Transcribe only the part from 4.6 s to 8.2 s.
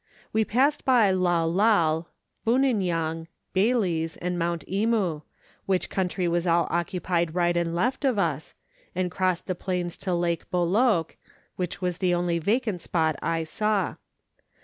Emu, which country was all occupied right and left of